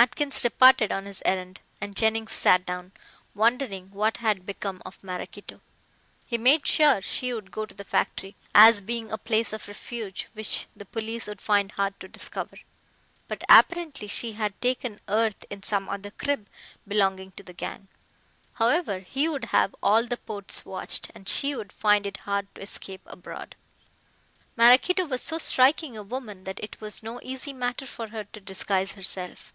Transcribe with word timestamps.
Atkins 0.00 0.40
departed 0.40 0.92
on 0.92 1.06
his 1.06 1.22
errand, 1.24 1.60
and 1.80 1.96
Jennings 1.96 2.30
sat 2.30 2.64
down, 2.64 2.92
wondering 3.34 3.90
what 3.90 4.18
had 4.18 4.46
become 4.46 4.80
of 4.86 5.02
Maraquito. 5.02 5.60
He 6.24 6.38
made 6.38 6.64
sure 6.68 7.00
she 7.02 7.34
would 7.34 7.50
go 7.50 7.66
to 7.66 7.74
the 7.74 7.84
factory, 7.84 8.36
as 8.54 8.80
being 8.80 9.10
a 9.10 9.18
place 9.18 9.52
of 9.52 9.66
refuge 9.66 10.28
which 10.34 10.68
the 10.76 10.84
police 10.84 11.26
would 11.26 11.40
find 11.40 11.72
hard 11.72 11.98
to 11.98 12.06
discover. 12.06 12.58
But, 13.26 13.42
apparently, 13.48 14.06
she 14.06 14.34
had 14.34 14.58
taken 14.60 15.00
earth 15.08 15.44
in 15.50 15.64
some 15.64 15.88
other 15.88 16.12
crib 16.12 16.46
belonging 16.86 17.32
to 17.32 17.42
the 17.42 17.52
gang. 17.52 17.88
However, 18.54 19.00
he 19.00 19.28
would 19.28 19.46
have 19.46 19.74
all 19.82 20.04
the 20.06 20.16
ports 20.16 20.64
watched, 20.64 21.10
and 21.12 21.28
she 21.28 21.56
would 21.56 21.72
find 21.72 22.06
it 22.06 22.18
hard 22.18 22.46
to 22.54 22.62
escape 22.62 23.02
abroad. 23.04 23.56
Maraquito 24.56 25.06
was 25.06 25.22
so 25.22 25.38
striking 25.38 25.96
a 25.96 26.04
woman 26.04 26.44
that 26.44 26.60
it 26.62 26.80
was 26.80 27.02
no 27.02 27.18
easy 27.24 27.52
matter 27.52 27.84
for 27.84 28.10
her 28.10 28.22
to 28.22 28.38
disguise 28.38 28.92
herself. 28.92 29.52